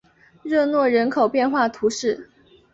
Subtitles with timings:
[0.41, 2.27] 热诺人口变化图示